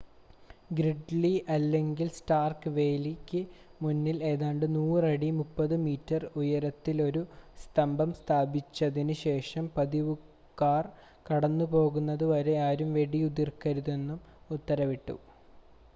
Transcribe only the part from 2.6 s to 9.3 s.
വേലിക്ക് മുന്നിൽ ഏതാണ്ട് 100 അടി 30 മീറ്റർ ദൂരത്തിലൊരു സ്തംഭം സ്ഥാപിച്ചതിന്